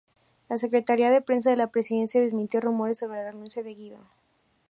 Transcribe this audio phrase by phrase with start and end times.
[0.49, 3.99] La Secretaría de Prensa de la Presidencia desmintió rumores sobre la renuncia de Guido.